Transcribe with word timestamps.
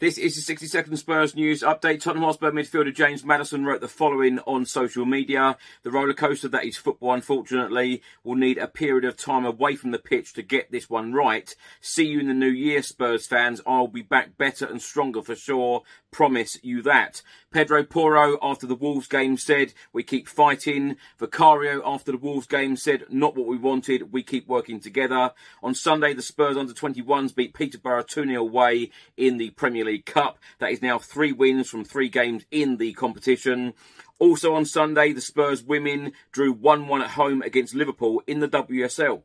This 0.00 0.18
is 0.18 0.34
the 0.34 0.40
60 0.40 0.66
second 0.66 0.96
Spurs 0.96 1.36
news 1.36 1.62
update. 1.62 2.00
Tottenham 2.00 2.24
Hotspur 2.24 2.50
midfielder 2.50 2.92
James 2.92 3.24
Maddison 3.24 3.64
wrote 3.64 3.80
the 3.80 3.86
following 3.86 4.40
on 4.40 4.66
social 4.66 5.06
media. 5.06 5.56
The 5.84 5.92
roller 5.92 6.14
coaster 6.14 6.48
that 6.48 6.64
is 6.64 6.76
football, 6.76 7.12
unfortunately, 7.12 8.02
will 8.24 8.34
need 8.34 8.58
a 8.58 8.66
period 8.66 9.04
of 9.04 9.16
time 9.16 9.44
away 9.44 9.76
from 9.76 9.92
the 9.92 10.00
pitch 10.00 10.32
to 10.32 10.42
get 10.42 10.72
this 10.72 10.90
one 10.90 11.12
right. 11.12 11.54
See 11.80 12.06
you 12.06 12.18
in 12.18 12.26
the 12.26 12.34
new 12.34 12.48
year, 12.48 12.82
Spurs 12.82 13.28
fans. 13.28 13.60
I'll 13.64 13.86
be 13.86 14.02
back 14.02 14.36
better 14.36 14.66
and 14.66 14.82
stronger 14.82 15.22
for 15.22 15.36
sure. 15.36 15.82
Promise 16.10 16.58
you 16.64 16.82
that. 16.82 17.22
Pedro 17.52 17.84
Porro, 17.84 18.36
after 18.42 18.66
the 18.66 18.74
Wolves 18.74 19.06
game, 19.06 19.36
said, 19.36 19.74
We 19.92 20.02
keep 20.02 20.26
fighting. 20.26 20.96
Vicario, 21.20 21.80
after 21.84 22.10
the 22.10 22.18
Wolves 22.18 22.48
game, 22.48 22.76
said, 22.76 23.04
Not 23.10 23.36
what 23.36 23.46
we 23.46 23.56
wanted. 23.56 24.12
We 24.12 24.24
keep 24.24 24.48
working 24.48 24.80
together. 24.80 25.30
On 25.62 25.72
Sunday, 25.72 26.14
the 26.14 26.22
Spurs 26.22 26.56
under 26.56 26.72
21s 26.72 27.32
beat 27.32 27.54
Peterborough 27.54 28.02
2 28.02 28.26
0 28.26 28.40
away 28.40 28.90
in 29.16 29.38
the 29.38 29.50
Premier 29.84 29.96
League 29.96 30.06
Cup. 30.06 30.38
That 30.60 30.70
is 30.70 30.80
now 30.82 30.98
three 30.98 31.32
wins 31.32 31.68
from 31.68 31.84
three 31.84 32.08
games 32.08 32.44
in 32.50 32.78
the 32.78 32.94
competition. 32.94 33.74
Also 34.18 34.54
on 34.54 34.64
Sunday, 34.64 35.12
the 35.12 35.20
Spurs 35.20 35.62
women 35.62 36.12
drew 36.32 36.52
1 36.52 36.88
1 36.88 37.02
at 37.02 37.10
home 37.10 37.42
against 37.42 37.74
Liverpool 37.74 38.22
in 38.26 38.40
the 38.40 38.48
WSL. 38.48 39.22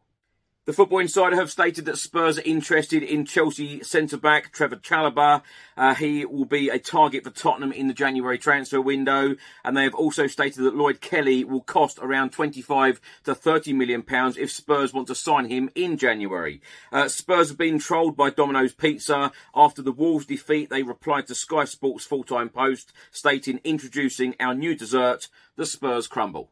The 0.70 0.74
Football 0.74 1.00
Insider 1.00 1.36
have 1.36 1.50
stated 1.50 1.86
that 1.86 1.98
Spurs 1.98 2.38
are 2.38 2.44
interested 2.44 3.02
in 3.02 3.26
Chelsea 3.26 3.82
centre 3.82 4.18
back 4.18 4.52
Trevor 4.52 4.76
Chalobah. 4.76 5.42
Uh, 5.76 5.96
he 5.96 6.26
will 6.26 6.46
be 6.46 6.70
a 6.70 6.78
target 6.78 7.24
for 7.24 7.32
Tottenham 7.32 7.72
in 7.72 7.88
the 7.88 7.94
January 7.96 8.38
transfer 8.38 8.80
window, 8.80 9.36
and 9.66 9.76
they 9.76 9.82
have 9.82 9.96
also 9.96 10.28
stated 10.28 10.64
that 10.64 10.76
Lloyd 10.76 11.02
Kelly 11.02 11.44
will 11.44 11.62
cost 11.62 11.98
around 12.00 12.34
25 12.34 13.02
to 13.24 13.34
30 13.34 13.74
million 13.74 14.04
pounds 14.04 14.38
if 14.38 14.52
Spurs 14.52 14.94
want 14.94 15.08
to 15.08 15.16
sign 15.16 15.50
him 15.50 15.72
in 15.74 15.98
January. 15.98 16.62
Uh, 16.92 17.08
Spurs 17.08 17.50
have 17.50 17.58
been 17.58 17.80
trolled 17.80 18.16
by 18.16 18.30
Domino's 18.30 18.76
Pizza 18.76 19.32
after 19.56 19.82
the 19.82 19.92
Wolves 19.92 20.28
defeat. 20.28 20.70
They 20.70 20.84
replied 20.84 21.26
to 21.30 21.34
Sky 21.34 21.66
Sports 21.66 22.06
full-time 22.06 22.50
post 22.50 22.94
stating, 23.10 23.60
"Introducing 23.64 24.36
our 24.40 24.54
new 24.54 24.76
dessert, 24.76 25.30
the 25.56 25.66
Spurs 25.66 26.08
crumble." 26.08 26.52